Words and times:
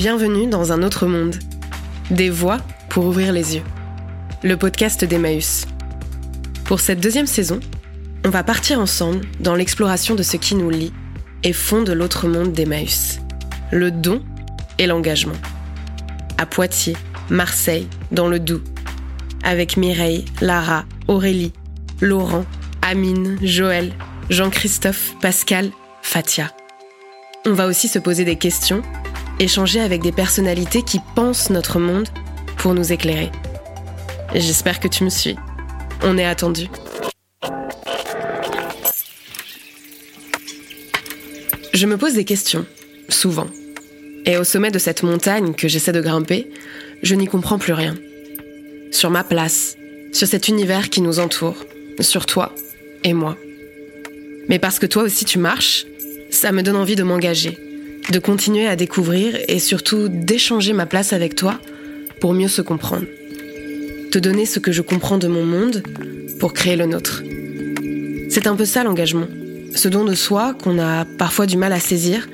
Bienvenue 0.00 0.46
dans 0.46 0.72
un 0.72 0.82
autre 0.82 1.06
monde. 1.06 1.36
Des 2.10 2.30
voix 2.30 2.56
pour 2.88 3.04
ouvrir 3.04 3.34
les 3.34 3.56
yeux. 3.56 3.62
Le 4.42 4.56
podcast 4.56 5.04
d'Emmaüs. 5.04 5.66
Pour 6.64 6.80
cette 6.80 7.00
deuxième 7.00 7.26
saison, 7.26 7.60
on 8.24 8.30
va 8.30 8.42
partir 8.42 8.80
ensemble 8.80 9.26
dans 9.40 9.54
l'exploration 9.54 10.14
de 10.14 10.22
ce 10.22 10.38
qui 10.38 10.54
nous 10.54 10.70
lie 10.70 10.94
et 11.44 11.52
fonde 11.52 11.90
l'autre 11.90 12.28
monde 12.28 12.54
d'Emmaüs. 12.54 13.18
Le 13.72 13.90
don 13.90 14.22
et 14.78 14.86
l'engagement. 14.86 15.36
À 16.38 16.46
Poitiers, 16.46 16.96
Marseille, 17.28 17.86
dans 18.10 18.28
le 18.28 18.40
Doubs. 18.40 18.64
Avec 19.42 19.76
Mireille, 19.76 20.24
Lara, 20.40 20.86
Aurélie, 21.08 21.52
Laurent, 22.00 22.46
Amine, 22.80 23.36
Joël, 23.42 23.92
Jean-Christophe, 24.30 25.12
Pascal, 25.20 25.70
Fatia. 26.00 26.50
On 27.44 27.52
va 27.52 27.66
aussi 27.66 27.86
se 27.86 27.98
poser 27.98 28.24
des 28.24 28.36
questions, 28.36 28.80
échanger 29.40 29.80
avec 29.80 30.02
des 30.02 30.12
personnalités 30.12 30.82
qui 30.82 31.00
pensent 31.14 31.50
notre 31.50 31.78
monde 31.78 32.08
pour 32.58 32.74
nous 32.74 32.92
éclairer. 32.92 33.32
J'espère 34.34 34.78
que 34.78 34.86
tu 34.86 35.02
me 35.02 35.08
suis. 35.08 35.36
On 36.02 36.18
est 36.18 36.24
attendu. 36.24 36.68
Je 41.72 41.86
me 41.86 41.96
pose 41.96 42.12
des 42.12 42.24
questions, 42.24 42.66
souvent. 43.08 43.46
Et 44.26 44.36
au 44.36 44.44
sommet 44.44 44.70
de 44.70 44.78
cette 44.78 45.02
montagne 45.02 45.54
que 45.54 45.66
j'essaie 45.66 45.92
de 45.92 46.02
grimper, 46.02 46.50
je 47.02 47.14
n'y 47.14 47.26
comprends 47.26 47.58
plus 47.58 47.72
rien. 47.72 47.96
Sur 48.92 49.10
ma 49.10 49.24
place, 49.24 49.76
sur 50.12 50.28
cet 50.28 50.48
univers 50.48 50.90
qui 50.90 51.00
nous 51.00 51.18
entoure, 51.18 51.56
sur 52.00 52.26
toi 52.26 52.54
et 53.02 53.14
moi. 53.14 53.36
Mais 54.48 54.58
parce 54.58 54.78
que 54.78 54.86
toi 54.86 55.04
aussi 55.04 55.24
tu 55.24 55.38
marches, 55.38 55.86
ça 56.30 56.52
me 56.52 56.62
donne 56.62 56.76
envie 56.76 56.96
de 56.96 57.02
m'engager, 57.02 57.58
de 58.10 58.18
continuer 58.18 58.66
à 58.66 58.76
découvrir 58.76 59.38
et 59.48 59.58
surtout 59.58 60.08
d'échanger 60.08 60.72
ma 60.72 60.86
place 60.86 61.12
avec 61.12 61.34
toi 61.36 61.60
pour 62.20 62.32
mieux 62.34 62.48
se 62.48 62.62
comprendre. 62.62 63.06
Te 64.10 64.18
donner 64.18 64.46
ce 64.46 64.58
que 64.58 64.72
je 64.72 64.82
comprends 64.82 65.18
de 65.18 65.28
mon 65.28 65.44
monde 65.44 65.82
pour 66.40 66.52
créer 66.52 66.76
le 66.76 66.86
nôtre. 66.86 67.22
C'est 68.28 68.46
un 68.46 68.56
peu 68.56 68.64
ça 68.64 68.82
l'engagement. 68.82 69.28
Ce 69.74 69.88
don 69.88 70.04
de 70.04 70.14
soi 70.14 70.54
qu'on 70.54 70.78
a 70.78 71.04
parfois 71.04 71.46
du 71.46 71.56
mal 71.56 71.72
à 71.72 71.78
saisir, 71.78 72.28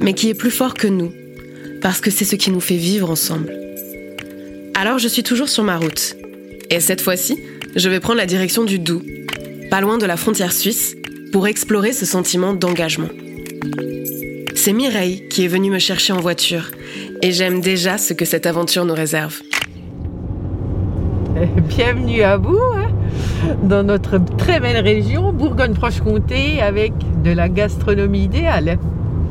mais 0.00 0.14
qui 0.14 0.28
est 0.28 0.34
plus 0.34 0.50
fort 0.50 0.74
que 0.74 0.88
nous, 0.88 1.12
parce 1.80 2.00
que 2.00 2.10
c'est 2.10 2.24
ce 2.24 2.36
qui 2.36 2.50
nous 2.50 2.60
fait 2.60 2.76
vivre 2.76 3.10
ensemble. 3.10 3.52
Alors 4.74 4.98
je 4.98 5.08
suis 5.08 5.22
toujours 5.22 5.48
sur 5.48 5.62
ma 5.62 5.76
route. 5.76 6.16
Et 6.70 6.80
cette 6.80 7.00
fois-ci, 7.00 7.38
je 7.76 7.88
vais 7.88 8.00
prendre 8.00 8.18
la 8.18 8.26
direction 8.26 8.64
du 8.64 8.78
Doubs, 8.78 9.02
pas 9.70 9.80
loin 9.80 9.98
de 9.98 10.06
la 10.06 10.16
frontière 10.16 10.52
suisse, 10.52 10.96
pour 11.32 11.46
explorer 11.46 11.92
ce 11.92 12.06
sentiment 12.06 12.54
d'engagement. 12.54 13.08
C'est 14.62 14.74
Mireille 14.74 15.26
qui 15.30 15.46
est 15.46 15.48
venue 15.48 15.70
me 15.70 15.78
chercher 15.78 16.12
en 16.12 16.20
voiture, 16.20 16.70
et 17.22 17.32
j'aime 17.32 17.62
déjà 17.62 17.96
ce 17.96 18.12
que 18.12 18.26
cette 18.26 18.44
aventure 18.44 18.84
nous 18.84 18.92
réserve. 18.92 19.40
Bienvenue 21.66 22.20
à 22.20 22.36
vous 22.36 22.60
hein, 22.76 22.90
dans 23.62 23.82
notre 23.82 24.22
très 24.36 24.60
belle 24.60 24.84
région, 24.84 25.32
Bourgogne-Franche-Comté, 25.32 26.60
avec 26.60 26.92
de 27.24 27.30
la 27.30 27.48
gastronomie 27.48 28.24
idéale. 28.24 28.78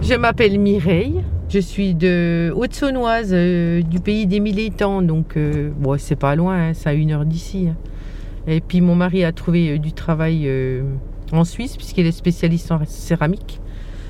Je 0.02 0.16
m'appelle 0.16 0.58
Mireille, 0.58 1.22
je 1.48 1.60
suis 1.60 1.94
de 1.94 2.52
Haute-Saunoise, 2.56 3.30
euh, 3.32 3.84
du 3.84 4.00
pays 4.00 4.26
des 4.26 4.40
militants, 4.40 5.04
donc 5.04 5.38
euh, 5.38 5.70
bon, 5.78 5.96
c'est 6.00 6.16
pas 6.16 6.36
loin, 6.36 6.70
hein, 6.70 6.72
c'est 6.74 6.90
à 6.90 6.94
une 6.94 7.12
heure 7.12 7.26
d'ici. 7.26 7.68
hein. 7.70 7.76
Et 8.48 8.62
puis 8.62 8.82
mon 8.82 8.96
mari 8.96 9.24
a 9.24 9.32
trouvé 9.32 9.74
euh, 9.74 9.78
du 9.78 9.94
travail 9.94 10.46
euh, 10.48 10.82
en 11.32 11.44
Suisse, 11.44 11.78
puisqu'il 11.78 12.08
est 12.08 12.12
spécialiste 12.12 12.72
en 12.72 12.80
céramique. 12.88 13.62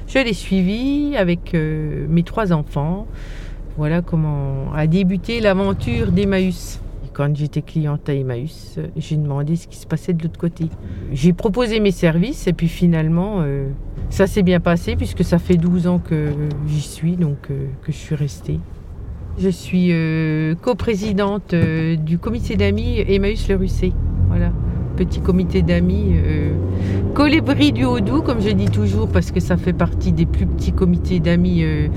Je 0.10 0.18
l'ai 0.18 0.34
suivi 0.34 1.16
avec 1.16 1.54
euh, 1.54 2.08
mes 2.10 2.24
trois 2.24 2.52
enfants. 2.52 3.06
Voilà 3.78 4.02
comment 4.02 4.74
a 4.74 4.88
débuté 4.88 5.40
l'aventure 5.40 6.12
d'Emmaüs. 6.12 6.82
Quand 7.14 7.36
j'étais 7.36 7.62
cliente 7.62 8.10
à 8.10 8.16
Emmaüs, 8.16 8.76
euh, 8.80 8.88
j'ai 8.98 9.18
demandé 9.18 9.56
ce 9.56 9.68
qui 9.68 9.78
se 9.78 9.86
passait 9.86 10.14
de 10.14 10.24
l'autre 10.24 10.40
côté. 10.40 10.66
J'ai 11.14 11.32
proposé 11.32 11.80
mes 11.80 11.92
services 11.92 12.48
et 12.48 12.54
puis 12.54 12.70
finalement, 12.70 13.42
euh, 13.42 13.68
ça 14.10 14.26
s'est 14.26 14.42
bien 14.42 14.60
passé 14.60 14.96
puisque 14.96 15.24
ça 15.24 15.38
fait 15.38 15.58
12 15.58 15.86
ans 15.86 16.00
que 16.00 16.30
j'y 16.68 16.82
suis, 16.82 17.16
donc 17.16 17.38
que 17.44 17.92
je 17.92 17.98
suis 17.98 18.16
restée. 18.16 18.60
Je 19.38 19.50
suis 19.50 19.94
coprésidente 20.62 21.54
du 21.54 22.18
comité 22.18 22.56
d'amis 22.56 23.00
Emmaüs 23.08 23.48
Le 23.48 23.58
Russet. 23.58 23.92
Voilà, 24.28 24.52
petit 24.98 25.22
comité 25.22 25.62
d'amis. 25.62 26.16
Colibri 27.14 27.72
du 27.72 27.86
Haut-Doubs, 27.86 28.24
comme 28.24 28.42
je 28.42 28.50
dis 28.50 28.70
toujours, 28.70 29.08
parce 29.08 29.32
que 29.32 29.40
ça 29.40 29.58
fait 29.58 29.74
partie 29.74 30.12
des 30.12 30.26
plus 30.26 30.46
petits 30.46 30.72
comités 30.72 31.20
d'amis 31.20 31.64
euh, 31.64 31.88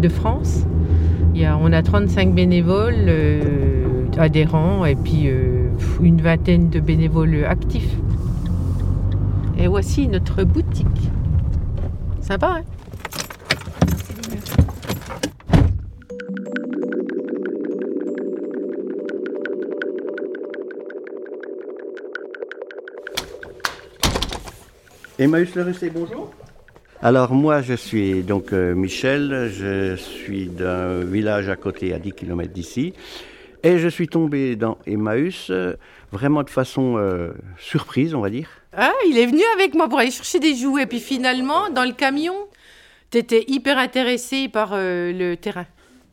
de 0.00 0.08
France. 0.08 0.64
On 1.60 1.72
a 1.72 1.82
35 1.82 2.34
bénévoles 2.34 2.94
euh, 3.08 4.06
adhérents 4.16 4.84
et 4.84 4.94
puis 4.94 5.24
euh, 5.26 5.68
une 6.00 6.20
vingtaine 6.20 6.70
de 6.70 6.80
bénévoles 6.80 7.44
actifs. 7.44 7.94
Et 9.58 9.68
voici 9.68 10.08
notre 10.08 10.44
boutique. 10.44 11.10
Sympa, 12.20 12.58
hein? 12.58 12.75
Emmaüs 25.18 25.54
Le 25.54 25.62
Russet, 25.62 25.90
bonjour. 25.90 26.30
Alors 27.02 27.32
moi 27.32 27.62
je 27.62 27.74
suis 27.74 28.22
donc 28.22 28.52
euh, 28.52 28.74
Michel, 28.74 29.50
je 29.52 29.96
suis 29.96 30.46
d'un 30.46 31.00
village 31.00 31.48
à 31.48 31.56
côté 31.56 31.92
à 31.92 31.98
10 31.98 32.12
km 32.12 32.52
d'ici 32.52 32.94
et 33.62 33.78
je 33.78 33.88
suis 33.88 34.08
tombé 34.08 34.56
dans 34.56 34.78
Emmaüs 34.86 35.48
euh, 35.50 35.74
vraiment 36.12 36.42
de 36.42 36.50
façon 36.50 36.96
euh, 36.96 37.32
surprise 37.58 38.14
on 38.14 38.20
va 38.20 38.30
dire. 38.30 38.48
Ah, 38.76 38.92
il 39.08 39.18
est 39.18 39.26
venu 39.26 39.42
avec 39.54 39.74
moi 39.74 39.88
pour 39.88 39.98
aller 39.98 40.10
chercher 40.10 40.38
des 40.38 40.54
jouets. 40.54 40.84
Puis 40.86 41.00
finalement, 41.00 41.70
dans 41.70 41.84
le 41.84 41.92
camion, 41.92 42.34
t'étais 43.08 43.44
hyper 43.48 43.78
intéressé 43.78 44.48
par 44.48 44.70
euh, 44.74 45.12
le 45.12 45.36
terrain. 45.36 45.64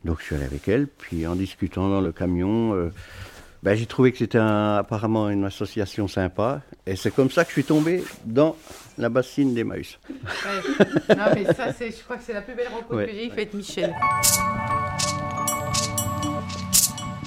Donc 0.04 0.20
je 0.20 0.24
suis 0.26 0.34
allé 0.34 0.44
avec 0.44 0.66
elle, 0.68 0.86
puis 0.86 1.26
en 1.26 1.34
discutant 1.34 1.88
dans 1.90 2.00
le 2.00 2.10
camion, 2.12 2.74
euh, 2.74 2.90
ben, 3.62 3.74
j'ai 3.74 3.84
trouvé 3.86 4.12
que 4.12 4.18
c'était 4.18 4.38
un- 4.38 4.76
apparemment 4.76 5.28
une 5.30 5.44
association 5.44 6.08
sympa 6.08 6.62
et 6.86 6.96
c'est 6.96 7.10
comme 7.14 7.30
ça 7.30 7.44
que 7.44 7.50
je 7.50 7.54
suis 7.54 7.64
tombé 7.64 8.02
dans 8.24 8.56
la 8.98 9.08
bassine 9.08 9.54
d'Emmaüs. 9.54 9.98
non, 11.10 11.24
mais 11.34 11.44
ça, 11.54 11.72
c'est, 11.76 11.90
je 11.90 12.02
crois 12.04 12.16
que 12.16 12.22
c'est 12.24 12.32
la 12.34 12.42
plus 12.42 12.54
belle 12.54 12.68
rencontre 12.68 12.94
Ouais, 12.96 13.06
que 13.06 13.12
j'ai 13.12 13.28
ouais. 13.28 13.34
faite, 13.34 13.54
Michel. 13.54 13.94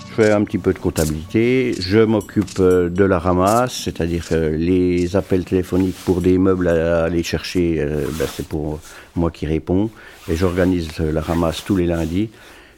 Je 0.09 0.23
fais 0.23 0.31
un 0.31 0.43
petit 0.43 0.57
peu 0.57 0.73
de 0.73 0.79
comptabilité, 0.79 1.75
je 1.79 1.99
m'occupe 1.99 2.59
euh, 2.59 2.89
de 2.89 3.03
la 3.03 3.19
ramasse, 3.19 3.83
c'est-à-dire 3.83 4.27
que 4.27 4.33
les 4.55 5.15
appels 5.15 5.45
téléphoniques 5.45 5.95
pour 6.05 6.21
des 6.21 6.39
meubles 6.39 6.69
à 6.69 7.03
aller 7.03 7.21
chercher, 7.21 7.77
euh, 7.79 8.05
ben, 8.17 8.25
c'est 8.33 8.47
pour 8.47 8.79
moi 9.15 9.29
qui 9.29 9.45
réponds, 9.45 9.91
et 10.27 10.35
j'organise 10.35 10.89
euh, 11.01 11.11
la 11.11 11.21
ramasse 11.21 11.63
tous 11.63 11.75
les 11.75 11.85
lundis, 11.85 12.31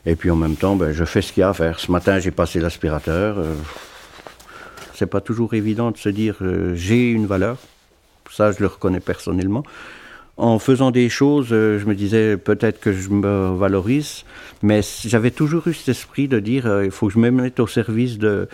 et 0.06 0.18
puis 0.18 0.30
en 0.32 0.36
même 0.36 0.58
temps, 0.58 0.76
ben, 0.76 0.92
je 0.92 1.06
fais 1.06 1.22
ce 1.22 1.32
qu'il 1.32 1.40
y 1.42 1.44
a 1.46 1.50
à 1.50 1.54
faire. 1.54 1.80
Ce 1.80 1.90
matin, 1.92 2.20
j'ai 2.20 2.32
passé 2.32 2.60
l'aspirateur. 2.60 3.38
euh, 3.40 3.54
c'est 4.96 5.06
pas 5.08 5.22
toujours 5.22 5.54
évident 5.54 5.92
de 5.92 5.98
se 5.98 6.10
dire 6.10 6.36
euh, 6.42 6.76
j'ai 6.76 7.10
une 7.10 7.26
valeur, 7.26 7.56
ça 8.32 8.52
je 8.52 8.60
le 8.60 8.68
reconnais 8.68 9.00
personnellement. 9.00 9.64
En 10.38 10.58
faisant 10.58 10.92
des 10.92 11.10
choses, 11.10 11.50
euh, 11.52 11.80
je 11.80 11.86
me 11.86 11.96
disais 11.96 12.38
peut-être 12.38 12.80
que 12.80 12.94
je 12.94 13.10
me 13.10 13.58
valorise, 13.58 14.24
mais 14.62 14.80
j'avais 15.06 15.32
toujours 15.32 15.68
eu 15.68 15.74
cet 15.74 15.90
esprit 15.90 16.30
de 16.30 16.40
dire 16.40 16.66
euh, 16.66 16.86
il 16.86 16.92
faut 16.92 17.08
que 17.08 17.14
je 17.14 17.20
me 17.20 17.30
mette 17.30 17.60
au 17.60 17.68
service 17.68 18.18
de, 18.18 18.48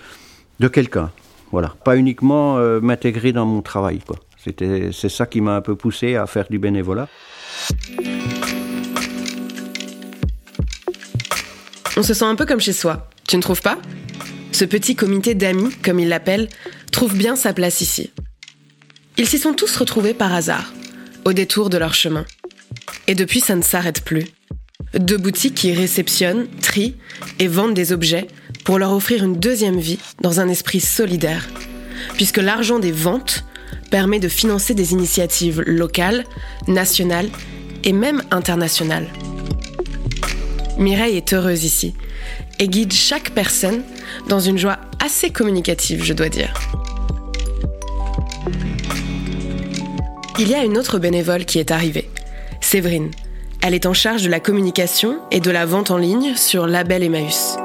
de 0.60 0.68
quelqu'un. 0.68 1.12
Voilà, 1.52 1.76
pas 1.84 1.96
uniquement 1.96 2.58
euh, 2.58 2.82
m'intégrer 2.82 3.34
dans 3.34 3.46
mon 3.46 3.62
travail. 3.62 4.00
C'est 4.92 5.10
ça 5.10 5.26
qui 5.26 5.42
m'a 5.42 5.56
un 5.56 5.62
peu 5.62 5.76
poussé 5.76 6.16
à 6.16 6.26
faire 6.26 6.48
du 6.50 6.60
bénévolat. 6.60 7.08
On 11.98 12.04
se 12.04 12.14
sent 12.14 12.26
un 12.26 12.36
peu 12.36 12.46
comme 12.46 12.60
chez 12.60 12.74
soi, 12.74 13.08
tu 13.28 13.38
ne 13.38 13.42
trouves 13.42 13.62
pas? 13.62 13.78
Ce 14.52 14.66
petit 14.66 14.96
comité 14.96 15.36
d'amis, 15.36 15.72
comme 15.84 16.00
ils 16.00 16.10
l'appellent, 16.10 16.50
trouve 16.92 17.16
bien 17.16 17.36
sa 17.36 17.54
place 17.54 17.82
ici. 17.82 18.12
Ils 19.18 19.28
s'y 19.28 19.40
sont 19.40 19.54
tous 19.54 19.78
retrouvés 19.78 20.14
par 20.14 20.34
hasard, 20.34 20.74
au 21.24 21.32
détour 21.32 21.70
de 21.70 21.78
leur 21.78 21.94
chemin. 21.94 22.26
Et 23.08 23.16
depuis, 23.16 23.40
ça 23.40 23.56
ne 23.56 23.62
s'arrête 23.62 24.04
plus. 24.04 24.26
Deux 24.94 25.18
boutiques 25.18 25.56
qui 25.56 25.74
réceptionnent, 25.74 26.48
trient 26.62 26.96
et 27.40 27.48
vendent 27.48 27.74
des 27.74 27.94
objets 27.94 28.28
pour 28.66 28.78
leur 28.78 28.92
offrir 28.92 29.24
une 29.24 29.40
deuxième 29.40 29.80
vie 29.80 30.00
dans 30.22 30.42
un 30.42 30.50
esprit 30.50 30.82
solidaire. 30.82 31.48
Puisque 32.16 32.38
l'argent 32.38 32.80
des 32.80 32.92
ventes 32.92 33.46
permet 33.90 34.20
de 34.20 34.28
financer 34.28 34.74
des 34.74 34.92
initiatives 34.92 35.62
locales, 35.62 36.26
nationales 36.68 37.30
et 37.86 37.94
même 37.94 38.22
internationales. 38.32 39.08
Mireille 40.78 41.16
est 41.16 41.34
heureuse 41.34 41.64
ici 41.64 41.94
et 42.60 42.68
guide 42.68 42.92
chaque 42.92 43.32
personne 43.32 43.84
dans 44.28 44.42
une 44.42 44.58
joie 44.58 44.80
assez 45.04 45.30
communicative, 45.30 46.04
je 46.04 46.14
dois 46.14 46.30
dire. 46.30 46.54
Il 50.38 50.50
y 50.50 50.54
a 50.54 50.66
une 50.66 50.78
autre 50.78 51.00
bénévole 51.00 51.46
qui 51.46 51.60
est 51.60 51.72
arrivée, 51.72 52.10
Séverine. 52.60 53.10
Elle 53.64 53.74
est 53.74 53.86
en 53.86 53.94
charge 53.94 54.22
de 54.24 54.30
la 54.30 54.42
communication 54.42 55.22
et 55.32 55.40
de 55.40 55.50
la 55.50 55.66
vente 55.66 55.92
en 55.92 55.98
ligne 55.98 56.36
sur 56.36 56.68
Label 56.68 57.04
Emmaüs. 57.04 57.56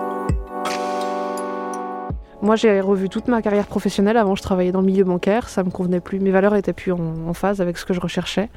Moi, 2.43 2.55
j'ai 2.55 2.81
revu 2.81 3.09
toute 3.09 3.27
ma 3.27 3.43
carrière 3.43 3.67
professionnelle. 3.67 4.17
Avant, 4.17 4.37
je 4.37 4.43
travaillais 4.43 4.71
dans 4.71 4.83
le 4.83 4.87
milieu 4.87 5.03
bancaire. 5.03 5.49
Ça 5.49 5.65
me 5.65 5.71
convenait 5.71 5.99
plus. 5.99 6.21
Mes 6.21 6.31
valeurs 6.31 6.55
étaient 6.55 6.73
plus 6.73 6.93
en, 6.93 7.35
phase 7.35 7.61
avec 7.61 7.77
ce 7.77 7.85
que 7.85 7.93
je 7.93 8.01
recherchais. 8.01 8.49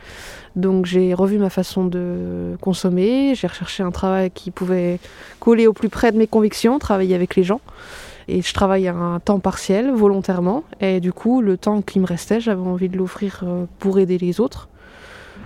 Donc, 0.56 0.86
j'ai 0.86 1.16
revu 1.16 1.40
ma 1.40 1.50
façon 1.50 1.84
de 1.84 2.56
consommer. 2.62 3.34
J'ai 3.34 3.48
recherché 3.48 3.82
un 3.82 3.92
travail 3.92 4.30
qui 4.30 4.52
pouvait 4.52 5.00
coller 5.40 5.66
au 5.66 5.74
plus 5.74 5.90
près 5.90 6.12
de 6.12 6.18
mes 6.18 6.28
convictions, 6.28 6.78
travailler 6.78 7.16
avec 7.16 7.36
les 7.36 7.44
gens. 7.44 7.62
Et 8.28 8.42
je 8.42 8.54
travaille 8.54 8.88
à 8.88 8.96
un 8.96 9.20
temps 9.20 9.40
partiel, 9.40 9.92
volontairement. 9.92 10.64
Et 10.80 11.00
du 11.00 11.14
coup, 11.14 11.42
le 11.42 11.58
temps 11.58 11.82
qui 11.82 12.00
me 12.00 12.06
restait, 12.06 12.40
j'avais 12.40 12.62
envie 12.62 12.90
de 12.90 12.98
l'offrir 12.98 13.42
euh, 13.44 13.66
pour 13.80 14.00
aider 14.00 14.18
les 14.18 14.40
autres. 14.40 14.70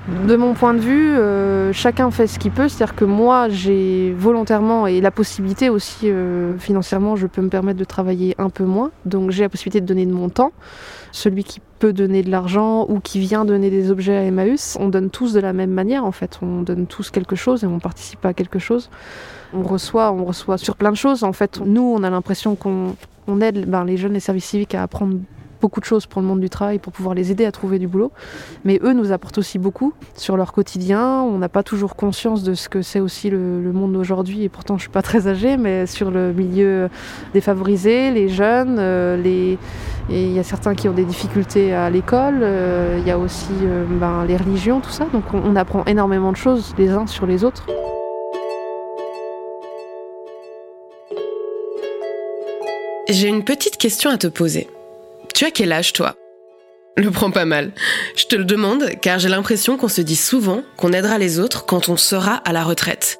De 0.07 0.37
mon 0.37 0.53
point 0.53 0.73
de 0.73 0.79
vue, 0.79 1.17
euh, 1.17 1.73
chacun 1.73 2.11
fait 2.11 2.27
ce 2.27 2.39
qu'il 2.39 2.51
peut. 2.51 2.69
C'est-à-dire 2.69 2.95
que 2.95 3.03
moi, 3.03 3.49
j'ai 3.49 4.13
volontairement 4.17 4.87
et 4.87 5.01
la 5.01 5.11
possibilité 5.11 5.69
aussi 5.69 6.09
euh, 6.09 6.57
financièrement, 6.57 7.17
je 7.17 7.27
peux 7.27 7.41
me 7.41 7.49
permettre 7.49 7.77
de 7.77 7.83
travailler 7.83 8.33
un 8.37 8.49
peu 8.49 8.63
moins. 8.63 8.91
Donc 9.03 9.31
j'ai 9.31 9.43
la 9.43 9.49
possibilité 9.49 9.81
de 9.81 9.85
donner 9.85 10.05
de 10.05 10.13
mon 10.13 10.29
temps. 10.29 10.53
Celui 11.11 11.43
qui 11.43 11.59
peut 11.79 11.91
donner 11.91 12.23
de 12.23 12.31
l'argent 12.31 12.85
ou 12.87 13.01
qui 13.01 13.19
vient 13.19 13.43
donner 13.43 13.69
des 13.69 13.91
objets 13.91 14.15
à 14.15 14.23
Emmaüs, 14.23 14.77
on 14.79 14.87
donne 14.87 15.09
tous 15.09 15.33
de 15.33 15.41
la 15.41 15.51
même 15.51 15.71
manière 15.71 16.05
en 16.05 16.13
fait. 16.13 16.39
On 16.41 16.61
donne 16.61 16.87
tous 16.87 17.11
quelque 17.11 17.35
chose 17.35 17.65
et 17.65 17.67
on 17.67 17.79
participe 17.79 18.25
à 18.25 18.33
quelque 18.33 18.59
chose. 18.59 18.89
On 19.53 19.63
reçoit, 19.63 20.13
on 20.13 20.23
reçoit 20.23 20.57
sur 20.57 20.77
plein 20.77 20.91
de 20.91 20.97
choses. 20.97 21.25
En 21.25 21.33
fait, 21.33 21.59
nous, 21.65 21.81
on 21.81 22.01
a 22.03 22.09
l'impression 22.09 22.55
qu'on 22.55 22.95
aide 23.41 23.69
ben, 23.69 23.83
les 23.83 23.97
jeunes 23.97 24.15
et 24.15 24.21
services 24.21 24.45
civiques 24.45 24.73
à 24.73 24.83
apprendre 24.83 25.17
beaucoup 25.59 25.79
de 25.79 25.85
choses 25.85 26.05
pour 26.05 26.21
le 26.21 26.27
monde 26.27 26.39
du 26.39 26.49
travail, 26.49 26.79
pour 26.79 26.93
pouvoir 26.93 27.15
les 27.15 27.31
aider 27.31 27.45
à 27.45 27.51
trouver 27.51 27.79
du 27.79 27.87
boulot. 27.87 28.11
Mais 28.65 28.79
eux 28.83 28.93
nous 28.93 29.11
apportent 29.11 29.37
aussi 29.37 29.59
beaucoup 29.59 29.93
sur 30.15 30.37
leur 30.37 30.53
quotidien. 30.53 31.21
On 31.21 31.37
n'a 31.37 31.49
pas 31.49 31.63
toujours 31.63 31.95
conscience 31.95 32.43
de 32.43 32.53
ce 32.53 32.69
que 32.69 32.81
c'est 32.81 32.99
aussi 32.99 33.29
le, 33.29 33.71
monde 33.73 33.93
d'aujourd'hui, 33.93 34.43
et 34.43 34.49
pourtant 34.49 34.77
je 34.77 34.83
suis 34.83 34.91
pas 34.91 35.01
très 35.01 35.27
âgée, 35.27 35.57
mais 35.57 35.85
sur 35.85 36.09
le 36.09 36.33
milieu 36.33 36.89
défavorisé, 37.33 38.11
les 38.11 38.29
jeunes, 38.29 38.77
euh, 38.79 39.17
les... 39.17 39.57
il 40.09 40.31
y 40.31 40.39
a 40.39 40.43
certains 40.43 40.73
qui 40.73 40.87
ont 40.87 40.93
des 40.93 41.05
difficultés 41.05 41.73
à 41.73 41.89
l'école, 41.89 42.39
euh, 42.41 42.97
il 42.99 43.07
y 43.07 43.11
a 43.11 43.17
aussi 43.19 43.53
euh, 43.63 43.85
ben, 43.99 44.25
les 44.25 44.37
religions, 44.37 44.79
tout 44.79 44.89
ça. 44.89 45.05
Donc 45.13 45.25
on 45.33 45.55
apprend 45.55 45.83
énormément 45.85 46.31
de 46.31 46.37
choses 46.37 46.73
les 46.77 46.89
uns 46.89 47.07
sur 47.07 47.25
les 47.25 47.43
autres. 47.43 47.65
J'ai 53.09 53.29
une 53.29 53.43
petite 53.43 53.77
question 53.77 54.09
à 54.09 54.17
te 54.17 54.27
poser. 54.27 54.67
Tu 55.37 55.45
as 55.45 55.51
quel 55.51 55.71
âge, 55.71 55.93
toi? 55.93 56.15
Le 56.95 57.11
prends 57.11 57.29
pas 57.29 57.45
mal. 57.45 57.71
Je 58.15 58.25
te 58.25 58.35
le 58.35 58.43
demande 58.43 58.89
car 59.03 59.19
j'ai 59.19 59.29
l'impression 59.29 59.77
qu'on 59.77 59.87
se 59.87 60.01
dit 60.01 60.15
souvent 60.15 60.63
qu'on 60.77 60.93
aidera 60.93 61.19
les 61.19 61.37
autres 61.37 61.67
quand 61.67 61.89
on 61.89 61.95
sera 61.95 62.37
à 62.37 62.53
la 62.53 62.63
retraite. 62.63 63.19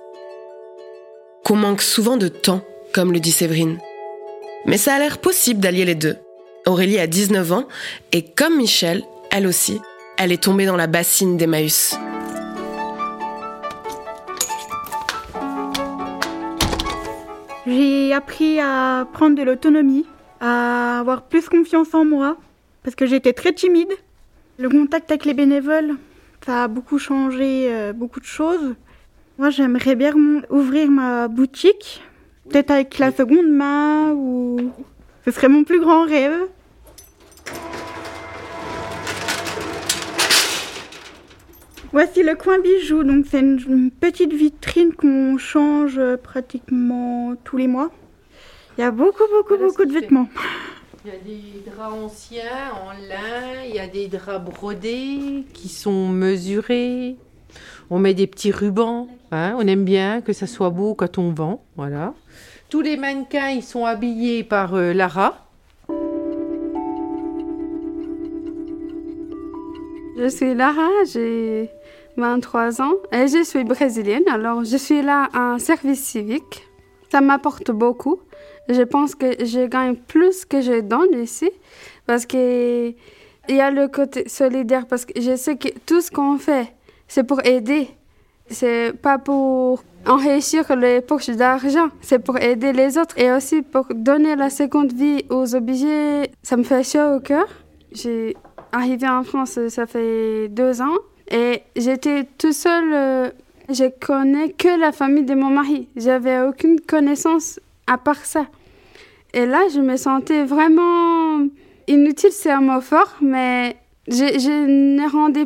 Qu'on 1.44 1.58
manque 1.58 1.84
souvent 1.84 2.18
de 2.18 2.28
temps, 2.28 2.64
comme 2.92 3.14
le 3.14 3.20
dit 3.20 3.32
Séverine. 3.32 3.78
Mais 4.66 4.80
ça 4.80 4.96
a 4.96 4.98
l'air 4.98 5.20
possible 5.20 5.60
d'allier 5.60 5.86
les 5.86 5.94
deux. 5.94 6.18
Aurélie 6.66 6.98
a 6.98 7.06
19 7.06 7.52
ans 7.52 7.68
et 8.12 8.24
comme 8.24 8.58
Michel, 8.58 9.04
elle 9.30 9.46
aussi, 9.46 9.80
elle 10.18 10.32
est 10.32 10.42
tombée 10.42 10.66
dans 10.66 10.76
la 10.76 10.88
bassine 10.88 11.38
d'Emmaüs. 11.38 12.00
J'ai 17.68 18.12
appris 18.12 18.60
à 18.60 19.06
prendre 19.14 19.36
de 19.36 19.44
l'autonomie 19.44 20.08
à 20.40 21.00
avoir 21.00 21.24
plus 21.24 21.50
confiance 21.50 21.94
en 21.94 22.06
moi, 22.06 22.38
parce 22.84 22.96
que 22.96 23.06
j'étais 23.06 23.34
très 23.34 23.54
timide. 23.54 23.92
Le 24.58 24.70
contact 24.70 25.12
avec 25.12 25.26
les 25.26 25.34
bénévoles, 25.34 25.96
ça 26.46 26.64
a 26.64 26.68
beaucoup 26.68 26.98
changé 26.98 27.68
euh, 27.72 27.94
beaucoup 27.94 28.20
de 28.20 28.26
choses. 28.26 28.76
Moi, 29.38 29.50
j'aimerais 29.52 29.96
bien 29.96 30.16
ouvrir 30.50 30.90
ma 30.90 31.28
boutique, 31.28 32.02
peut-être 32.50 32.72
avec 32.72 32.98
la 32.98 33.12
seconde 33.12 33.50
main, 33.50 34.12
ou 34.14 34.72
ce 35.26 35.32
serait 35.32 35.50
mon 35.50 35.64
plus 35.64 35.80
grand 35.80 36.06
rêve. 36.06 36.48
Voici 41.94 42.22
le 42.22 42.36
coin 42.36 42.60
bijoux, 42.60 43.04
donc 43.04 43.26
c'est 43.30 43.40
une 43.40 43.92
petite 43.92 44.34
vitrine 44.34 44.94
qu'on 44.94 45.38
change 45.38 46.00
pratiquement 46.24 47.36
tous 47.44 47.58
les 47.58 47.68
mois. 47.68 47.92
Il 48.78 48.82
y 48.82 48.84
a 48.84 48.92
beaucoup, 48.92 49.24
beaucoup, 49.32 49.58
beaucoup 49.58 49.86
de 49.86 49.92
vêtements. 49.92 50.28
Il 51.04 51.12
y 51.12 51.16
a 51.16 51.18
des 51.18 51.64
draps 51.66 51.94
anciens 51.96 52.44
en 52.86 52.92
lin, 52.92 53.64
il 53.68 53.74
y 53.74 53.80
a 53.80 53.88
des 53.88 54.08
draps 54.08 54.46
brodés 54.46 55.46
qui 55.54 55.68
sont 55.68 56.10
mesurés. 56.10 57.16
On 57.90 57.98
met 57.98 58.14
des 58.14 58.28
petits 58.28 58.52
rubans. 58.52 59.08
Hein. 59.32 59.56
on 59.58 59.66
aime 59.68 59.84
bien 59.84 60.22
que 60.22 60.32
ça 60.32 60.46
soit 60.46 60.70
beau 60.70 60.94
quand 60.94 61.18
on 61.18 61.32
vend. 61.32 61.64
Voilà. 61.76 62.14
Tous 62.70 62.82
les 62.82 62.98
mannequins, 62.98 63.50
ils 63.50 63.64
sont 63.64 63.86
habillés 63.86 64.44
par 64.44 64.76
euh, 64.76 64.94
Lara. 64.94 65.48
Je 70.20 70.28
suis 70.30 70.54
Lara, 70.54 70.90
j'ai 71.12 71.72
23 72.18 72.82
ans 72.82 72.94
et 73.12 73.28
je 73.28 73.44
suis 73.44 73.64
brésilienne. 73.64 74.28
Alors, 74.32 74.64
je 74.64 74.78
suis 74.78 75.02
là 75.02 75.30
en 75.34 75.58
service 75.58 76.04
civique. 76.04 76.68
Ça 77.10 77.22
m'apporte 77.22 77.72
beaucoup 77.72 78.20
je 78.70 78.82
pense 78.82 79.16
que 79.16 79.46
je 79.46 79.66
gagne 79.68 79.96
plus 79.96 80.46
que 80.46 80.62
je 80.62 80.82
donne 80.82 81.22
ici 81.22 81.50
parce 82.06 82.26
que 82.26 82.94
il 83.50 83.56
y 83.56 83.62
a 83.62 83.72
le 83.72 83.88
côté 83.88 84.28
solidaire 84.28 84.86
parce 84.88 85.06
que 85.06 85.20
je 85.22 85.36
sais 85.36 85.56
que 85.56 85.70
tout 85.86 86.02
ce 86.02 86.12
qu'on 86.12 86.38
fait, 86.38 86.74
c'est 87.08 87.24
pour 87.24 87.46
aider. 87.46 87.88
C'est 88.50 88.94
pas 89.02 89.18
pour 89.18 89.84
enrichir 90.06 90.74
les 90.76 91.02
poches 91.02 91.30
d'argent, 91.30 91.90
c'est 92.02 92.20
pour 92.20 92.38
aider 92.38 92.72
les 92.72 92.98
autres 92.98 93.18
et 93.18 93.32
aussi 93.32 93.62
pour 93.62 93.88
donner 93.94 94.36
la 94.36 94.50
seconde 94.50 94.94
vie 94.94 95.26
aux 95.30 95.54
obligés. 95.56 96.32
Ça 96.44 96.56
me 96.56 96.64
fait 96.64 96.84
chaud 96.84 97.16
au 97.16 97.20
cœur. 97.20 97.48
J'ai 97.92 98.36
arrivé 98.72 99.08
en 99.08 99.24
France, 99.24 99.60
ça 99.70 99.86
fait 99.86 100.48
deux 100.50 100.82
ans 100.82 100.98
et 101.30 101.64
j'étais 101.76 102.26
tout 102.38 102.54
seul. 102.54 102.94
Euh, 102.94 103.30
je 103.70 103.86
connais 104.00 104.54
que 104.54 104.80
la 104.80 104.94
famille 104.94 105.26
de 105.26 105.36
mon 105.36 105.50
mari. 105.50 105.90
J'avais 105.98 106.42
aucune 106.42 106.80
connaissance 106.80 107.60
à 107.86 107.98
part 107.98 108.26
ça. 108.26 108.46
Et 109.34 109.46
là, 109.46 109.68
je 109.74 109.80
me 109.80 109.98
sentais 109.98 110.44
vraiment 110.44 111.48
inutile, 111.88 112.32
c'est 112.32 112.52
un 112.52 112.62
mot 112.62 112.82
fort, 112.82 113.16
mais 113.22 113.76
je, 114.08 114.66
ne 114.66 115.10
rendais 115.10 115.46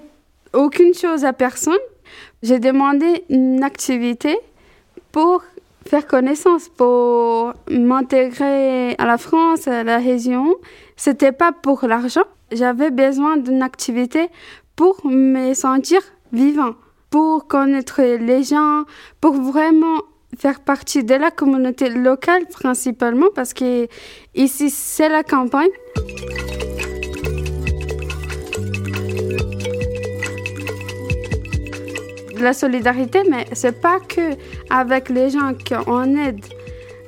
aucune 0.54 0.94
chose 0.94 1.26
à 1.26 1.34
personne. 1.34 1.74
J'ai 2.44 2.60
demandé 2.60 3.24
une 3.30 3.64
activité 3.64 4.38
pour 5.12 5.44
faire 5.88 6.06
connaissance, 6.08 6.70
pour 6.70 7.54
m'intégrer 7.70 8.96
à 8.98 9.06
la 9.06 9.18
France, 9.18 9.68
à 9.68 9.84
la 9.84 9.98
région. 9.98 10.56
C'était 10.96 11.32
pas 11.32 11.52
pour 11.52 11.86
l'argent. 11.88 12.24
J'avais 12.52 12.92
besoin 12.92 13.38
d'une 13.38 13.64
activité 13.64 14.30
pour 14.76 15.06
me 15.06 15.54
sentir 15.54 16.02
vivant, 16.32 16.76
pour 17.10 17.48
connaître 17.48 18.02
les 18.02 18.44
gens, 18.44 18.84
pour 19.20 19.34
vraiment 19.34 20.02
faire 20.38 20.60
partie 20.62 21.04
de 21.04 21.16
la 21.16 21.32
communauté 21.32 21.90
locale 21.90 22.46
principalement 22.48 23.28
parce 23.34 23.54
que 23.54 23.88
ici 24.36 24.70
c'est 24.70 25.10
la 25.10 25.24
campagne. 25.24 25.70
La 32.40 32.54
solidarité, 32.54 33.22
mais 33.30 33.46
c'est 33.54 33.80
pas 33.80 34.00
que 34.00 34.36
avec 34.72 35.10
les 35.10 35.30
gens 35.30 35.54
qu'on 35.68 36.16
aide, 36.16 36.44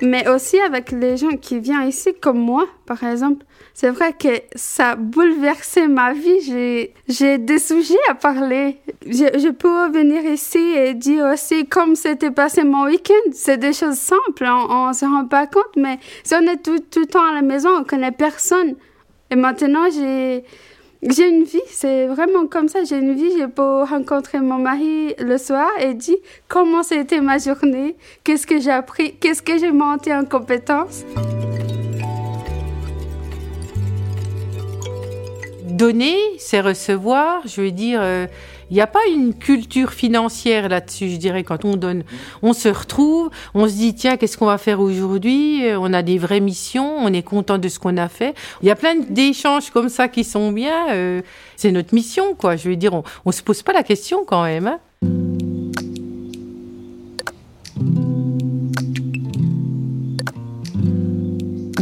mais 0.03 0.27
aussi 0.27 0.59
avec 0.59 0.91
les 0.91 1.15
gens 1.15 1.37
qui 1.37 1.59
viennent 1.59 1.87
ici 1.87 2.13
comme 2.19 2.37
moi, 2.37 2.67
par 2.85 3.01
exemple. 3.03 3.45
C'est 3.73 3.89
vrai 3.89 4.11
que 4.13 4.27
ça 4.53 4.91
a 4.91 4.95
bouleversé 4.95 5.87
ma 5.87 6.13
vie. 6.13 6.91
J'ai 7.07 7.37
des 7.37 7.57
sujets 7.57 7.95
à 8.09 8.13
parler. 8.13 8.77
Je, 9.07 9.49
peux 9.49 9.89
venir 9.91 10.25
ici 10.25 10.59
et 10.59 10.93
dire 10.93 11.25
aussi 11.33 11.65
comme 11.67 11.95
c'était 11.95 12.31
passé 12.31 12.65
mon 12.65 12.83
week-end. 12.83 13.31
C'est 13.31 13.57
des 13.57 13.71
choses 13.71 13.97
simples, 13.97 14.45
on 14.45 14.89
ne 14.89 14.93
se 14.93 15.05
rend 15.05 15.25
pas 15.25 15.47
compte, 15.47 15.75
mais 15.77 15.97
si 16.23 16.35
on 16.35 16.41
est 16.41 16.61
tout, 16.61 16.79
tout 16.79 16.99
le 16.99 17.07
temps 17.07 17.25
à 17.25 17.33
la 17.33 17.41
maison, 17.41 17.69
on 17.79 17.83
connaît 17.85 18.11
personne. 18.11 18.75
Et 19.31 19.35
maintenant, 19.35 19.85
j'ai 19.89 20.43
j'ai 21.09 21.27
une 21.27 21.43
vie, 21.43 21.61
c'est 21.67 22.07
vraiment 22.07 22.47
comme 22.47 22.67
ça. 22.67 22.83
J'ai 22.83 22.97
une 22.97 23.13
vie, 23.13 23.31
je 23.39 23.45
peux 23.45 23.83
rencontrer 23.83 24.39
mon 24.39 24.57
mari 24.57 25.13
le 25.19 25.37
soir 25.37 25.69
et 25.79 25.93
dire 25.93 26.17
comment 26.47 26.83
c'était 26.83 27.21
ma 27.21 27.37
journée, 27.37 27.95
qu'est-ce 28.23 28.47
que 28.47 28.59
j'ai 28.59 28.71
appris, 28.71 29.15
qu'est-ce 29.15 29.41
que 29.41 29.57
j'ai 29.57 29.71
monté 29.71 30.13
en 30.13 30.25
compétences. 30.25 31.03
donner, 35.73 36.17
c'est 36.37 36.61
recevoir. 36.61 37.41
Je 37.47 37.61
veux 37.61 37.71
dire, 37.71 38.01
il 38.69 38.75
n'y 38.75 38.81
a 38.81 38.87
pas 38.87 38.99
une 39.13 39.33
culture 39.33 39.91
financière 39.91 40.69
là-dessus, 40.69 41.09
je 41.09 41.17
dirais, 41.17 41.43
quand 41.43 41.65
on 41.65 41.75
donne. 41.75 42.03
On 42.41 42.53
se 42.53 42.69
retrouve, 42.69 43.29
on 43.53 43.67
se 43.67 43.73
dit, 43.73 43.93
tiens, 43.93 44.17
qu'est-ce 44.17 44.37
qu'on 44.37 44.45
va 44.45 44.57
faire 44.57 44.79
aujourd'hui? 44.79 45.65
Euh, 45.67 45.77
on 45.79 45.93
a 45.93 46.01
des 46.01 46.17
vraies 46.17 46.39
missions, 46.39 46.97
on 46.97 47.11
est 47.13 47.23
content 47.23 47.57
de 47.57 47.67
ce 47.67 47.79
qu'on 47.79 47.97
a 47.97 48.09
fait. 48.09 48.35
Il 48.61 48.67
y 48.67 48.71
a 48.71 48.75
plein 48.75 48.95
d'échanges 48.95 49.69
comme 49.69 49.89
ça 49.89 50.07
qui 50.07 50.23
sont 50.23 50.51
bien. 50.51 50.91
Euh, 50.91 51.21
c'est 51.55 51.71
notre 51.71 51.93
mission, 51.93 52.35
quoi. 52.35 52.55
Je 52.55 52.69
veux 52.69 52.75
dire, 52.75 52.93
on 52.93 53.03
ne 53.25 53.31
se 53.31 53.41
pose 53.41 53.63
pas 53.63 53.73
la 53.73 53.83
question 53.83 54.23
quand 54.25 54.43
même. 54.43 54.67
Hein. 54.67 54.79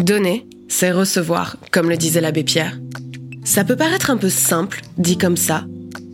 Donner, 0.01 0.47
c'est 0.67 0.91
recevoir, 0.91 1.57
comme 1.71 1.89
le 1.89 1.95
disait 1.95 2.21
l'abbé 2.21 2.43
Pierre. 2.43 2.79
Ça 3.43 3.63
peut 3.63 3.75
paraître 3.75 4.09
un 4.09 4.17
peu 4.17 4.29
simple, 4.29 4.81
dit 4.97 5.17
comme 5.17 5.37
ça, 5.37 5.65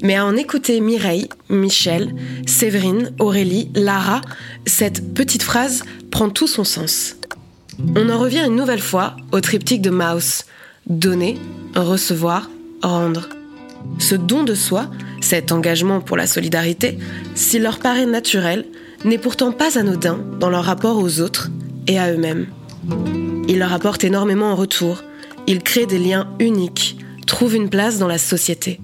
mais 0.03 0.15
à 0.15 0.25
en 0.25 0.35
écouter 0.35 0.79
Mireille, 0.81 1.29
Michel, 1.49 2.13
Séverine, 2.45 3.11
Aurélie, 3.19 3.69
Lara, 3.75 4.21
cette 4.65 5.13
petite 5.13 5.43
phrase 5.43 5.83
prend 6.11 6.29
tout 6.29 6.47
son 6.47 6.63
sens. 6.63 7.15
On 7.95 8.09
en 8.09 8.17
revient 8.17 8.43
une 8.45 8.55
nouvelle 8.55 8.81
fois 8.81 9.15
au 9.31 9.39
triptyque 9.39 9.81
de 9.81 9.89
Maus 9.89 10.45
donner, 10.87 11.37
recevoir, 11.75 12.49
rendre. 12.81 13.29
Ce 13.99 14.15
don 14.15 14.43
de 14.43 14.55
soi, 14.55 14.89
cet 15.21 15.51
engagement 15.51 15.99
pour 15.99 16.17
la 16.17 16.27
solidarité, 16.27 16.97
s'il 17.35 17.63
leur 17.63 17.79
paraît 17.79 18.05
naturel, 18.05 18.65
n'est 19.05 19.17
pourtant 19.17 19.51
pas 19.51 19.77
anodin 19.77 20.19
dans 20.39 20.49
leur 20.49 20.63
rapport 20.63 20.97
aux 20.97 21.21
autres 21.21 21.49
et 21.87 21.99
à 21.99 22.11
eux-mêmes. 22.11 22.47
Il 23.47 23.59
leur 23.59 23.73
apporte 23.73 24.03
énormément 24.03 24.51
en 24.51 24.55
retour, 24.55 25.03
il 25.45 25.61
crée 25.61 25.85
des 25.85 25.99
liens 25.99 26.27
uniques, 26.39 26.97
trouve 27.25 27.55
une 27.55 27.69
place 27.69 27.99
dans 27.99 28.07
la 28.07 28.17
société. 28.17 28.79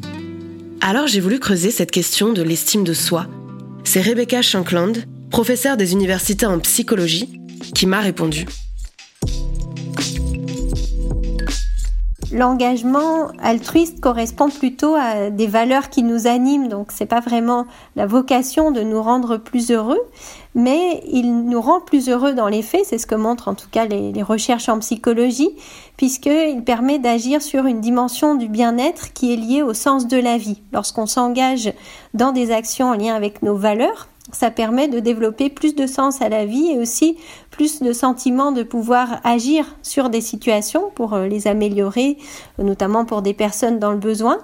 Alors 0.86 1.08
j'ai 1.08 1.22
voulu 1.22 1.40
creuser 1.40 1.72
cette 1.72 1.92
question 1.92 2.34
de 2.34 2.42
l'estime 2.42 2.84
de 2.84 2.92
soi. 2.92 3.28
C'est 3.86 4.02
Rebecca 4.02 4.42
Shankland, 4.42 5.06
professeure 5.32 5.78
des 5.78 5.94
universités 5.94 6.46
en 6.46 6.60
psychologie, 6.60 7.40
qui 7.74 7.86
m'a 7.86 8.02
répondu. 8.02 8.46
L'engagement 12.34 13.28
altruiste 13.44 14.02
correspond 14.02 14.50
plutôt 14.50 14.96
à 14.96 15.30
des 15.30 15.46
valeurs 15.46 15.92
qui 15.92 16.02
nous 16.02 16.26
animent, 16.26 16.68
donc 16.68 16.92
c'est 16.92 17.06
pas 17.06 17.20
vraiment 17.20 17.68
la 17.96 18.08
vocation 18.08 18.72
de 18.72 18.82
nous 18.82 19.04
rendre 19.04 19.38
plus 19.38 19.70
heureux, 19.70 20.02
mais 20.56 21.04
il 21.12 21.46
nous 21.46 21.62
rend 21.62 21.80
plus 21.80 22.10
heureux 22.10 22.34
dans 22.34 22.48
les 22.48 22.64
faits, 22.64 22.86
c'est 22.86 22.98
ce 22.98 23.06
que 23.06 23.14
montrent 23.14 23.50
en 23.50 23.54
tout 23.54 23.68
cas 23.72 23.86
les, 23.86 24.12
les 24.12 24.24
recherches 24.24 24.68
en 24.68 24.80
psychologie, 24.80 25.52
puisqu'il 25.96 26.64
permet 26.66 26.98
d'agir 26.98 27.40
sur 27.40 27.68
une 27.68 27.82
dimension 27.82 28.34
du 28.34 28.48
bien-être 28.48 29.14
qui 29.14 29.32
est 29.32 29.38
liée 29.38 29.62
au 29.62 29.76
sens 29.76 30.08
de 30.08 30.18
la 30.18 30.40
vie. 30.40 30.60
Lorsqu'on 30.72 31.06
s'engage 31.06 31.72
dans 32.16 32.32
des 32.32 32.50
actions 32.50 32.90
en 32.90 32.96
lien 32.96 33.14
avec 33.14 33.44
nos 33.44 33.56
valeurs, 33.56 34.08
ça 34.32 34.52
permet 34.52 34.88
de 34.88 35.00
développer 35.00 35.50
plus 35.50 35.76
de 35.76 35.86
sens 35.86 36.22
à 36.22 36.30
la 36.30 36.46
vie 36.46 36.72
et 36.72 36.80
aussi 36.80 37.18
plus 37.54 37.84
de 37.84 37.94
sentiment 37.94 38.52
de 38.52 38.64
pouvoir 38.64 39.20
agir 39.24 39.76
sur 39.84 40.10
des 40.10 40.22
situations 40.22 40.90
pour 40.96 41.14
euh, 41.14 41.28
les 41.28 41.48
améliorer, 41.48 42.18
notamment 42.58 43.06
pour 43.06 43.22
des 43.22 43.36
personnes 43.36 43.78
dans 43.78 43.92
le 43.92 44.00
besoin. 44.00 44.40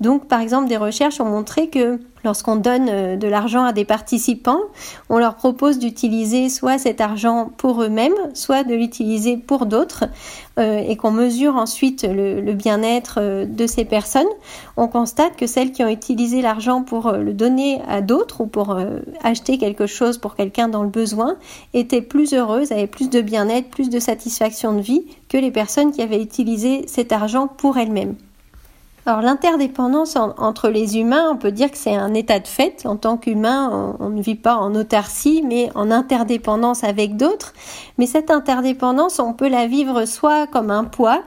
Donc, 0.00 0.28
par 0.28 0.40
exemple, 0.40 0.68
des 0.68 0.78
recherches 0.78 1.20
ont 1.20 1.26
montré 1.26 1.68
que 1.68 2.00
lorsqu'on 2.24 2.56
donne 2.56 2.88
euh, 2.88 3.16
de 3.16 3.28
l'argent 3.28 3.64
à 3.64 3.74
des 3.74 3.84
participants, 3.84 4.60
on 5.10 5.18
leur 5.18 5.34
propose 5.34 5.78
d'utiliser 5.78 6.48
soit 6.48 6.78
cet 6.78 7.02
argent 7.02 7.50
pour 7.58 7.82
eux-mêmes, 7.82 8.14
soit 8.32 8.64
de 8.64 8.74
l'utiliser 8.74 9.36
pour 9.36 9.66
d'autres, 9.66 10.04
euh, 10.58 10.78
et 10.78 10.96
qu'on 10.96 11.10
mesure 11.10 11.56
ensuite 11.56 12.06
le, 12.08 12.54
bien-être 12.54 13.44
de 13.44 13.66
ces 13.66 13.84
personnes, 13.84 14.24
on 14.78 14.88
constate 14.88 15.36
que 15.36 15.46
celles 15.46 15.72
qui 15.72 15.84
ont 15.84 15.88
utilisé 15.88 16.40
l'argent 16.40 16.82
pour 16.82 17.12
le 17.12 17.34
donner 17.34 17.82
à 17.88 18.00
d'autres 18.00 18.40
ou 18.40 18.46
pour 18.46 18.78
acheter 19.22 19.58
quelque 19.58 19.86
chose 19.86 20.16
pour 20.16 20.36
quelqu'un 20.36 20.68
dans 20.68 20.82
le 20.84 20.88
besoin 20.88 21.36
étaient 21.74 22.00
plus 22.00 22.32
heureuses 22.32 22.53
avaient 22.72 22.86
plus 22.86 23.10
de 23.10 23.20
bien-être, 23.20 23.68
plus 23.68 23.90
de 23.90 23.98
satisfaction 23.98 24.72
de 24.74 24.80
vie 24.80 25.04
que 25.28 25.36
les 25.36 25.50
personnes 25.50 25.92
qui 25.92 26.02
avaient 26.02 26.22
utilisé 26.22 26.84
cet 26.86 27.12
argent 27.12 27.48
pour 27.48 27.78
elles-mêmes. 27.78 28.16
Alors 29.06 29.20
l'interdépendance 29.20 30.16
entre 30.16 30.70
les 30.70 30.96
humains, 30.96 31.28
on 31.30 31.36
peut 31.36 31.52
dire 31.52 31.70
que 31.70 31.76
c'est 31.76 31.94
un 31.94 32.14
état 32.14 32.38
de 32.38 32.46
fait. 32.46 32.86
En 32.86 32.96
tant 32.96 33.18
qu'humain, 33.18 33.96
on, 34.00 34.08
ne 34.08 34.22
vit 34.22 34.34
pas 34.34 34.56
en 34.56 34.74
autarcie, 34.74 35.42
mais 35.46 35.70
en 35.74 35.90
interdépendance 35.90 36.84
avec 36.84 37.18
d'autres. 37.18 37.52
Mais 37.98 38.06
cette 38.06 38.30
interdépendance, 38.30 39.18
on 39.18 39.34
peut 39.34 39.48
la 39.48 39.66
vivre 39.66 40.06
soit 40.06 40.46
comme 40.46 40.70
un 40.70 40.84
poids, 40.84 41.22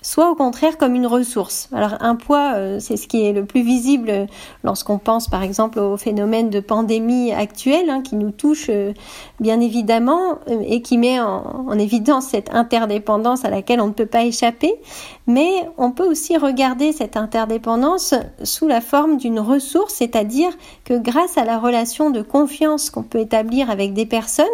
soit 0.00 0.30
au 0.30 0.34
contraire 0.34 0.78
comme 0.78 0.94
une 0.94 1.06
ressource. 1.06 1.68
Alors 1.72 1.94
un 2.00 2.14
poids, 2.14 2.52
euh, 2.54 2.78
c'est 2.80 2.96
ce 2.96 3.08
qui 3.08 3.24
est 3.24 3.32
le 3.32 3.44
plus 3.44 3.62
visible 3.62 4.26
lorsqu'on 4.62 4.98
pense 4.98 5.28
par 5.28 5.42
exemple 5.42 5.80
au 5.80 5.96
phénomène 5.96 6.50
de 6.50 6.60
pandémie 6.60 7.32
actuelle 7.32 7.90
hein, 7.90 8.02
qui 8.02 8.14
nous 8.14 8.30
touche 8.30 8.66
euh, 8.70 8.92
bien 9.40 9.60
évidemment 9.60 10.38
euh, 10.48 10.62
et 10.64 10.82
qui 10.82 10.98
met 10.98 11.20
en, 11.20 11.78
évidence 11.78 12.26
cette 12.26 12.52
interdépendance 12.54 13.44
à 13.44 13.50
laquelle 13.50 13.80
on 13.80 13.86
ne 13.86 13.92
peut 13.92 14.06
pas 14.06 14.24
échapper. 14.24 14.74
Mais 15.28 15.68
on 15.76 15.92
peut 15.92 16.08
aussi 16.08 16.36
regarder 16.36 16.92
cette 16.92 17.16
interdépendance 17.16 18.14
sous 18.42 18.66
la 18.66 18.80
forme 18.80 19.18
d'une 19.18 19.38
ressource, 19.38 19.94
c'est-à-dire 19.94 20.50
que 20.84 20.94
grâce 20.94 21.36
à 21.36 21.44
la 21.44 21.58
relation 21.58 22.10
de 22.10 22.22
confiance 22.22 22.90
qu'on 22.90 23.02
peut 23.02 23.20
établir 23.20 23.70
avec 23.70 23.92
des 23.92 24.06
personnes, 24.06 24.46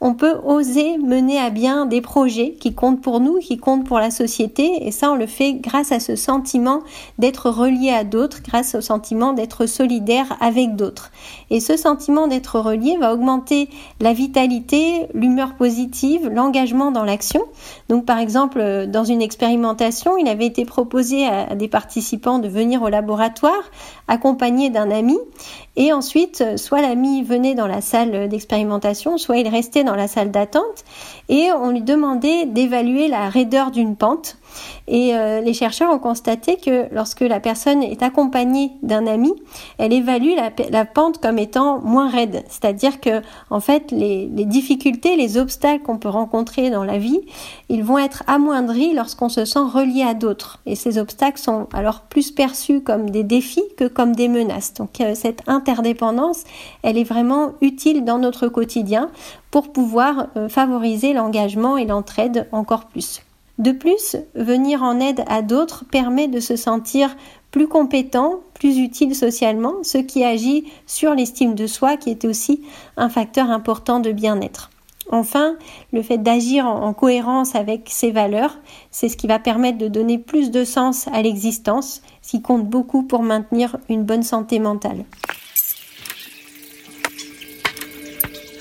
on 0.00 0.14
peut 0.14 0.34
oser 0.44 0.98
mener 0.98 1.38
à 1.38 1.50
bien 1.50 1.86
des 1.86 2.00
projets 2.00 2.56
qui 2.60 2.74
comptent 2.74 3.00
pour 3.00 3.20
nous, 3.20 3.38
qui 3.38 3.58
comptent 3.58 3.86
pour 3.86 4.00
la 4.00 4.10
société 4.10 4.77
et 4.86 4.90
ça, 4.90 5.10
on 5.10 5.14
le 5.14 5.26
fait 5.26 5.54
grâce 5.54 5.92
à 5.92 6.00
ce 6.00 6.16
sentiment 6.16 6.80
d'être 7.18 7.50
relié 7.50 7.90
à 7.90 8.04
d'autres, 8.04 8.42
grâce 8.42 8.74
au 8.74 8.80
sentiment 8.80 9.32
d'être 9.32 9.66
solidaire 9.66 10.36
avec 10.40 10.76
d'autres. 10.76 11.10
Et 11.50 11.60
ce 11.60 11.76
sentiment 11.76 12.26
d'être 12.28 12.60
relié 12.60 12.96
va 12.96 13.12
augmenter 13.12 13.68
la 14.00 14.12
vitalité, 14.12 15.06
l'humeur 15.14 15.54
positive, 15.54 16.28
l'engagement 16.28 16.90
dans 16.90 17.04
l'action. 17.04 17.42
Donc, 17.88 18.04
par 18.04 18.18
exemple, 18.18 18.86
dans 18.88 19.04
une 19.04 19.22
expérimentation, 19.22 20.16
il 20.16 20.28
avait 20.28 20.46
été 20.46 20.64
proposé 20.64 21.26
à 21.26 21.54
des 21.54 21.68
participants 21.68 22.38
de 22.38 22.48
venir 22.48 22.82
au 22.82 22.88
laboratoire 22.88 23.70
accompagné 24.08 24.70
d'un 24.70 24.90
ami 24.90 25.18
et 25.76 25.92
ensuite, 25.92 26.44
soit 26.56 26.82
l'ami 26.82 27.22
venait 27.22 27.54
dans 27.54 27.68
la 27.68 27.80
salle 27.80 28.28
d'expérimentation, 28.28 29.16
soit 29.16 29.38
il 29.38 29.46
restait 29.46 29.84
dans 29.84 29.94
la 29.94 30.08
salle 30.08 30.32
d'attente 30.32 30.84
et 31.28 31.50
on 31.52 31.70
lui 31.70 31.82
demandait 31.82 32.46
d'évaluer 32.46 33.06
la 33.06 33.28
raideur 33.28 33.70
d'une 33.70 33.94
pente. 33.94 34.38
Et 34.86 35.14
euh, 35.14 35.40
les 35.40 35.52
chercheurs 35.52 35.92
ont 35.92 35.98
constaté 35.98 36.56
que 36.56 36.86
lorsque 36.92 37.20
la 37.20 37.40
personne 37.40 37.82
est 37.82 38.02
accompagnée 38.02 38.72
d'un 38.82 39.06
ami, 39.06 39.32
elle 39.76 39.92
évalue 39.92 40.32
la, 40.70 40.84
pente 40.84 41.18
comme 41.20 41.38
étant 41.38 41.80
moins 41.80 42.08
raide. 42.08 42.42
C'est-à-dire 42.48 43.00
que, 43.00 43.22
en 43.50 43.60
fait, 43.60 43.90
les, 43.90 44.26
difficultés, 44.26 45.16
les 45.16 45.36
obstacles 45.36 45.82
qu'on 45.82 45.98
peut 45.98 46.08
rencontrer 46.08 46.70
dans 46.70 46.84
la 46.84 46.98
vie, 46.98 47.20
ils 47.68 47.84
vont 47.84 47.98
être 47.98 48.22
amoindris 48.26 48.94
lorsqu'on 48.94 49.28
se 49.28 49.44
sent 49.44 49.58
relié 49.58 50.02
à 50.02 50.14
d'autres. 50.14 50.58
Et 50.64 50.74
ces 50.74 50.98
obstacles 50.98 51.40
sont 51.40 51.68
alors 51.72 52.00
plus 52.00 52.30
perçus 52.30 52.80
comme 52.80 53.10
des 53.10 53.24
défis 53.24 53.64
que 53.76 53.84
comme 53.84 54.16
des 54.16 54.28
menaces. 54.28 54.74
Donc 54.74 55.00
euh, 55.00 55.14
cette 55.14 55.42
interdépendance, 55.46 56.44
elle 56.82 56.96
est 56.96 57.04
vraiment 57.04 57.52
utile 57.60 58.04
dans 58.04 58.18
notre 58.18 58.48
quotidien 58.48 59.10
pour 59.50 59.72
pouvoir 59.72 60.28
euh, 60.36 60.48
favoriser 60.48 61.12
l'engagement 61.12 61.76
et 61.76 61.84
l'entraide 61.84 62.48
encore 62.52 62.86
plus. 62.86 63.22
De 63.58 63.72
plus, 63.72 64.16
venir 64.36 64.84
en 64.84 65.00
aide 65.00 65.24
à 65.26 65.42
d'autres 65.42 65.84
permet 65.90 66.28
de 66.28 66.38
se 66.38 66.54
sentir 66.54 67.16
plus 67.50 67.66
compétent, 67.66 68.40
plus 68.54 68.78
utile 68.78 69.16
socialement, 69.16 69.82
ce 69.82 69.98
qui 69.98 70.22
agit 70.22 70.64
sur 70.86 71.14
l'estime 71.14 71.56
de 71.56 71.66
soi 71.66 71.96
qui 71.96 72.10
est 72.10 72.24
aussi 72.24 72.62
un 72.96 73.08
facteur 73.08 73.50
important 73.50 73.98
de 73.98 74.12
bien-être. 74.12 74.70
Enfin, 75.10 75.56
le 75.92 76.02
fait 76.02 76.18
d'agir 76.18 76.66
en 76.66 76.92
cohérence 76.92 77.54
avec 77.54 77.88
ses 77.88 78.12
valeurs, 78.12 78.58
c'est 78.90 79.08
ce 79.08 79.16
qui 79.16 79.26
va 79.26 79.38
permettre 79.38 79.78
de 79.78 79.88
donner 79.88 80.18
plus 80.18 80.50
de 80.50 80.64
sens 80.64 81.08
à 81.08 81.22
l'existence, 81.22 82.02
ce 82.22 82.32
qui 82.32 82.42
compte 82.42 82.68
beaucoup 82.68 83.02
pour 83.02 83.22
maintenir 83.22 83.78
une 83.88 84.04
bonne 84.04 84.22
santé 84.22 84.58
mentale. 84.60 85.04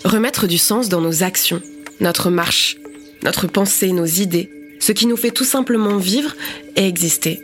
Remettre 0.06 0.48
du 0.48 0.58
sens 0.58 0.88
dans 0.88 1.02
nos 1.02 1.22
actions, 1.22 1.62
notre 2.00 2.30
marche, 2.30 2.78
notre 3.24 3.48
pensée, 3.48 3.92
nos 3.92 4.06
idées, 4.06 4.57
ce 4.88 4.94
qui 4.94 5.06
nous 5.06 5.18
fait 5.18 5.32
tout 5.32 5.44
simplement 5.44 5.98
vivre 5.98 6.34
et 6.78 6.88
exister. 6.88 7.42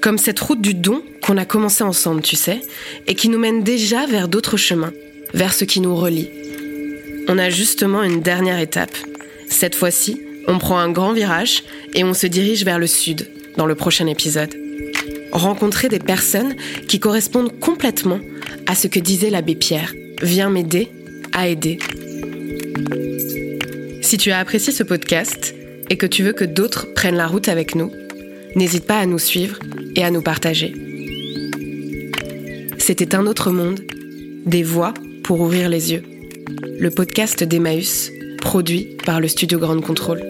Comme 0.00 0.18
cette 0.18 0.40
route 0.40 0.60
du 0.60 0.74
don 0.74 1.00
qu'on 1.22 1.36
a 1.36 1.44
commencé 1.44 1.84
ensemble, 1.84 2.22
tu 2.22 2.34
sais, 2.34 2.60
et 3.06 3.14
qui 3.14 3.28
nous 3.28 3.38
mène 3.38 3.62
déjà 3.62 4.04
vers 4.06 4.26
d'autres 4.26 4.56
chemins, 4.56 4.92
vers 5.32 5.54
ce 5.54 5.64
qui 5.64 5.78
nous 5.78 5.94
relie. 5.94 6.28
On 7.28 7.38
a 7.38 7.50
justement 7.50 8.02
une 8.02 8.20
dernière 8.20 8.58
étape. 8.58 8.96
Cette 9.48 9.76
fois-ci, 9.76 10.20
on 10.48 10.58
prend 10.58 10.76
un 10.76 10.90
grand 10.90 11.12
virage 11.12 11.62
et 11.94 12.02
on 12.02 12.14
se 12.14 12.26
dirige 12.26 12.64
vers 12.64 12.80
le 12.80 12.88
sud 12.88 13.30
dans 13.56 13.66
le 13.66 13.76
prochain 13.76 14.08
épisode. 14.08 14.52
Rencontrer 15.30 15.88
des 15.88 16.00
personnes 16.00 16.56
qui 16.88 16.98
correspondent 16.98 17.60
complètement 17.60 18.18
à 18.66 18.74
ce 18.74 18.88
que 18.88 18.98
disait 18.98 19.30
l'abbé 19.30 19.54
Pierre. 19.54 19.94
Viens 20.20 20.50
m'aider 20.50 20.90
à 21.32 21.46
aider. 21.46 21.78
Si 24.00 24.16
tu 24.16 24.32
as 24.32 24.40
apprécié 24.40 24.72
ce 24.72 24.82
podcast, 24.82 25.54
et 25.92 25.96
que 25.98 26.06
tu 26.06 26.22
veux 26.22 26.32
que 26.32 26.46
d'autres 26.46 26.86
prennent 26.94 27.16
la 27.16 27.26
route 27.26 27.50
avec 27.50 27.74
nous, 27.74 27.92
n'hésite 28.56 28.86
pas 28.86 28.98
à 28.98 29.04
nous 29.04 29.18
suivre 29.18 29.58
et 29.94 30.02
à 30.02 30.10
nous 30.10 30.22
partager. 30.22 30.72
C'était 32.78 33.14
un 33.14 33.26
autre 33.26 33.50
monde, 33.50 33.78
des 34.46 34.62
voix 34.62 34.94
pour 35.22 35.42
ouvrir 35.42 35.68
les 35.68 35.92
yeux. 35.92 36.02
Le 36.78 36.88
podcast 36.88 37.44
d'Emmaüs, 37.44 38.10
produit 38.38 38.96
par 39.04 39.20
le 39.20 39.28
studio 39.28 39.58
Grande 39.58 39.82
Contrôle. 39.82 40.22